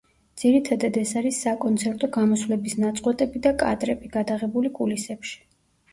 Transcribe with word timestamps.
ძირითადად 0.43 0.95
ეს 1.01 1.11
არის 1.21 1.41
საკონცერტო 1.47 2.09
გამოსვლების 2.17 2.75
ნაწყვეტები 2.85 3.43
და 3.47 3.55
კადრები, 3.65 4.11
გადაღებული 4.19 4.77
კულისებში. 4.81 5.39